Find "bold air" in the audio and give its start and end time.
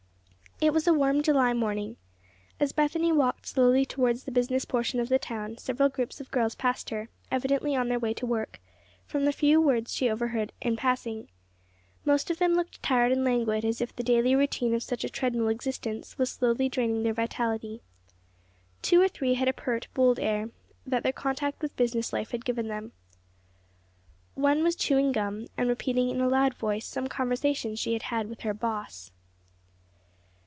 19.95-20.51